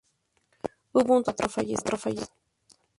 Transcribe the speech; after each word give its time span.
Hubo 0.93 1.15
un 1.15 1.23
total 1.23 1.47
de 1.55 1.73
cuatro 1.75 1.95
fallecidos. 1.95 2.31